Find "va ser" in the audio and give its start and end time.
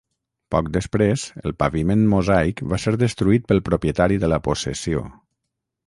2.73-2.95